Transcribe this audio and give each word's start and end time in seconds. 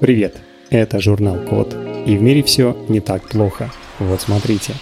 Привет, 0.00 0.36
это 0.70 0.98
журнал 0.98 1.38
Код, 1.44 1.76
и 2.06 2.16
в 2.16 2.22
мире 2.22 2.42
все 2.42 2.74
не 2.88 3.00
так 3.00 3.28
плохо. 3.28 3.70
Вот 3.98 4.22
смотрите. 4.22 4.72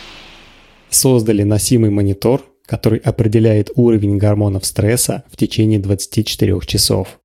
Создали 0.91 1.43
носимый 1.43 1.91
монитор, 1.91 2.45
который 2.67 3.01
определяет 3.01 3.71
уровень 3.75 4.17
гормонов 4.17 4.65
стресса 4.65 5.25
в 5.29 5.37
течение 5.37 5.81
24 5.81 6.61
часов. 6.67 7.21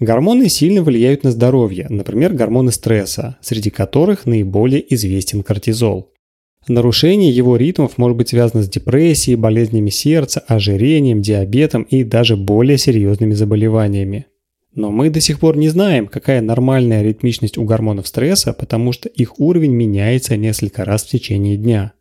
Гормоны 0.00 0.48
сильно 0.48 0.82
влияют 0.82 1.24
на 1.24 1.32
здоровье, 1.32 1.86
например, 1.90 2.32
гормоны 2.32 2.72
стресса, 2.72 3.36
среди 3.42 3.68
которых 3.68 4.24
наиболее 4.24 4.94
известен 4.94 5.42
кортизол. 5.42 6.12
Нарушение 6.66 7.30
его 7.30 7.56
ритмов 7.56 7.98
может 7.98 8.16
быть 8.16 8.30
связано 8.30 8.62
с 8.62 8.68
депрессией, 8.70 9.36
болезнями 9.36 9.90
сердца, 9.90 10.40
ожирением, 10.46 11.20
диабетом 11.20 11.82
и 11.82 12.04
даже 12.04 12.36
более 12.36 12.78
серьезными 12.78 13.34
заболеваниями. 13.34 14.26
Но 14.74 14.90
мы 14.90 15.10
до 15.10 15.20
сих 15.20 15.40
пор 15.40 15.56
не 15.56 15.68
знаем, 15.68 16.06
какая 16.06 16.40
нормальная 16.40 17.02
ритмичность 17.02 17.58
у 17.58 17.64
гормонов 17.64 18.06
стресса, 18.06 18.52
потому 18.52 18.92
что 18.92 19.08
их 19.08 19.40
уровень 19.40 19.72
меняется 19.72 20.36
несколько 20.36 20.84
раз 20.84 21.04
в 21.04 21.08
течение 21.08 21.56
дня. 21.56 21.92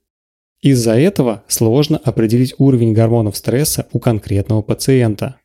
Из-за 0.62 0.96
этого 0.96 1.44
сложно 1.48 1.98
определить 1.98 2.56
уровень 2.58 2.94
гормонов 2.94 3.38
стресса 3.38 3.88
у 3.92 4.00
конкретного 4.00 4.62
пациента. 4.62 5.38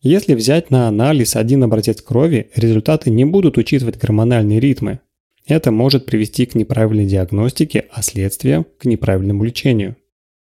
Если 0.00 0.34
взять 0.34 0.70
на 0.70 0.88
анализ 0.88 1.36
один 1.36 1.62
образец 1.64 2.00
крови, 2.00 2.50
результаты 2.54 3.10
не 3.10 3.24
будут 3.24 3.58
учитывать 3.58 3.98
гормональные 3.98 4.60
ритмы. 4.60 5.00
Это 5.46 5.72
может 5.72 6.06
привести 6.06 6.46
к 6.46 6.54
неправильной 6.54 7.06
диагностике, 7.06 7.86
а 7.90 8.02
следствием– 8.02 8.64
к 8.78 8.84
неправильному 8.84 9.44
лечению. 9.44 9.96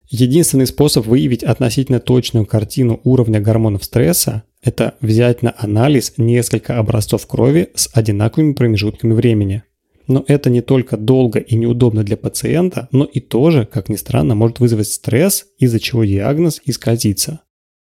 Единственный 0.09 0.68
способ 0.68 1.08
выявить 1.08 1.44
относительно 1.44 2.00
точную 2.00 2.45
картину 2.45 3.00
уровня 3.04 3.40
гормонов 3.40 3.84
стресса– 3.84 4.44
это 4.62 4.95
взять 5.02 5.41
на 5.41 5.54
анализ 5.58 6.14
несколько 6.18 6.78
образцов 6.78 7.26
крови 7.26 7.70
с 7.76 7.90
одинаковыми 7.94 8.54
промежутками 8.54 9.14
времени. 9.14 9.64
Но 10.08 10.23
это 10.28 10.52
не 10.52 10.62
только 10.62 10.97
долго 10.97 11.39
и 11.39 11.56
неудобно 11.56 12.03
для 12.03 12.17
пациента, 12.17 12.88
но 12.92 13.06
и 13.06 13.20
тоже, 13.20 13.67
как 13.72 13.89
ни 13.89 13.95
странно, 13.95 14.36
может 14.36 14.59
вызвать 14.59 14.88
стресс, 14.88 15.47
из-за 15.58 15.80
чего 15.80 16.03
диагноз 16.03 16.62
исказится. 16.66 17.42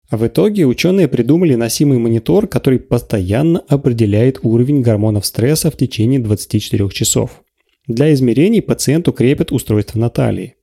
А 0.08 0.16
в 0.16 0.26
итоге 0.26 0.66
ученые 0.66 1.08
придумали 1.08 1.54
носимый 1.56 1.98
монитор, 1.98 2.46
который 2.46 2.78
постоянно 2.78 3.60
определяет 3.68 4.38
уровень 4.42 4.80
гормонов 4.80 5.26
стресса 5.26 5.70
в 5.70 5.76
течение 5.76 6.20
24 6.20 6.88
часов. 6.90 7.42
Для 7.86 8.12
измерений 8.14 8.62
пациенту 8.62 9.12
крепят 9.12 9.52
устройство 9.52 9.98
на 9.98 10.08
талии. 10.08 10.55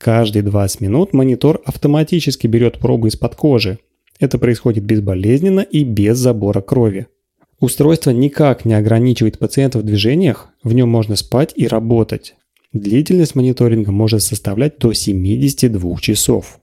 Каждые 0.00 0.42
20 0.42 0.80
минут 0.80 1.12
монитор 1.12 1.60
автоматически 1.66 2.46
берет 2.46 2.78
пробу 2.78 3.08
из-под 3.08 3.34
кожи. 3.34 3.78
Это 4.18 4.38
происходит 4.38 4.82
безболезненно 4.82 5.60
и 5.60 5.84
без 5.84 6.16
забора 6.16 6.62
крови. 6.62 7.08
Устройство 7.60 8.10
никак 8.10 8.64
не 8.64 8.72
ограничивает 8.72 9.38
пациента 9.38 9.78
в 9.78 9.82
движениях, 9.82 10.48
в 10.64 10.72
нем 10.72 10.88
можно 10.88 11.16
спать 11.16 11.52
и 11.54 11.66
работать. 11.66 12.34
Длительность 12.72 13.34
мониторинга 13.34 13.92
может 13.92 14.22
составлять 14.22 14.78
до 14.78 14.94
72 14.94 15.98
часов. 16.00 16.60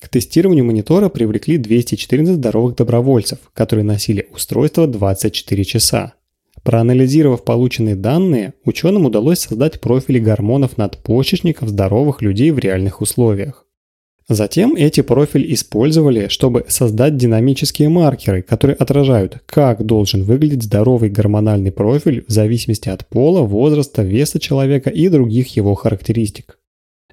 К 0.00 0.08
тестированию 0.08 0.64
монитора 0.64 1.10
привлекли 1.10 1.58
214 1.58 2.36
здоровых 2.36 2.76
добровольцев, 2.76 3.38
которые 3.52 3.84
носили 3.84 4.30
устройство 4.32 4.86
24 4.86 5.64
часа. 5.64 6.14
Проанализировав 6.62 7.44
полученные 7.44 7.96
данные, 7.96 8.54
ученым 8.64 9.06
удалось 9.06 9.40
создать 9.40 9.80
профили 9.80 10.20
гормонов 10.20 10.78
надпочечников 10.78 11.68
здоровых 11.68 12.22
людей 12.22 12.50
в 12.52 12.58
реальных 12.58 13.00
условиях. 13.00 13.66
Затем 14.28 14.76
эти 14.76 15.00
профили 15.00 15.52
использовали, 15.52 16.28
чтобы 16.28 16.64
создать 16.68 17.16
динамические 17.16 17.88
маркеры, 17.88 18.42
которые 18.42 18.76
отражают, 18.76 19.42
как 19.46 19.84
должен 19.84 20.22
выглядеть 20.22 20.62
здоровый 20.62 21.10
гормональный 21.10 21.72
профиль 21.72 22.24
в 22.26 22.30
зависимости 22.30 22.88
от 22.88 23.06
пола, 23.08 23.40
возраста, 23.40 24.02
веса 24.02 24.38
человека 24.38 24.90
и 24.90 25.08
других 25.08 25.56
его 25.56 25.74
характеристик. 25.74 26.58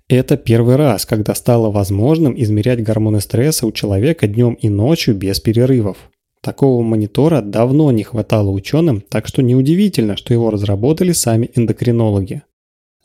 Это 0.08 0.38
первый 0.38 0.76
раз, 0.76 1.06
когда 1.06 1.34
стало 1.34 1.72
возможным 1.72 2.40
измерять 2.40 2.84
гормоны 2.84 3.22
стресса 3.22 3.66
у 3.66 3.72
человека 3.72 4.28
днем 4.28 4.54
и 4.54 4.70
ночью 4.70 5.16
без 5.16 5.40
перерывов. 5.40 5.98
Такого 6.42 6.82
монитора 6.82 7.42
давно 7.42 7.92
не 7.92 8.04
хватало 8.04 8.50
ученым, 8.50 9.02
так 9.02 9.28
что 9.28 9.42
неудивительно, 9.42 10.16
что 10.16 10.34
его 10.34 10.50
разработали 10.50 11.12
сами 11.12 11.50
эндокринологи. 11.54 12.44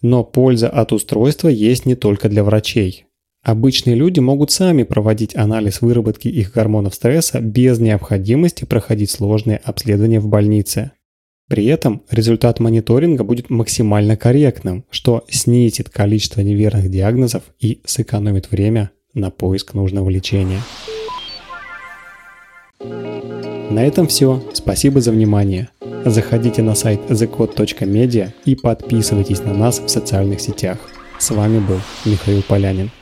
Но 0.03 0.23
польза 0.23 0.69
от 0.69 0.93
устройства 0.93 1.49
есть 1.49 1.85
не 1.87 1.97
только 1.97 2.29
для 2.29 2.45
врачей. 2.45 3.07
Обычные 3.43 3.97
люди 3.97 4.21
могут 4.21 4.53
сами 4.53 4.85
проводить 4.85 5.37
анализ 5.37 5.83
выработки 5.83 6.29
их 6.29 6.53
гормонов 6.53 6.95
стресса 6.95 7.41
без 7.41 7.79
необходимости 7.79 8.65
проходить 8.65 9.11
сложные 9.11 9.59
обследования 9.59 10.21
в 10.21 10.29
больнице. 10.29 10.93
При 11.49 11.67
этом 11.67 12.03
результат 12.11 12.59
мониторинга 12.59 13.23
будет 13.23 13.51
максимально 13.51 14.17
корректным, 14.17 14.85
что 14.91 15.25
снизит 15.29 15.91
количество 15.91 16.41
неверных 16.41 16.91
диагнозов 16.91 17.43
и 17.61 17.83
сэкономит 17.85 18.51
время 18.51 18.93
на 19.13 19.31
поиск 19.31 19.75
нужного 19.75 20.09
лечения. 20.09 20.61
На 23.75 23.85
этом 23.85 24.07
все. 24.07 24.41
Спасибо 24.53 25.01
за 25.01 25.11
внимание. 25.11 25.69
Заходите 26.05 26.63
на 26.63 26.77
сайт 26.77 27.01
thecode.media 27.11 28.31
и 28.45 28.55
подписывайтесь 28.55 29.41
на 29.41 29.53
нас 29.53 29.81
в 29.81 29.89
социальных 29.89 30.41
сетях. 30.41 30.79
С 31.19 31.33
вами 31.33 31.59
был 31.59 31.81
Михаил 32.05 32.45
Полянин. 32.45 32.93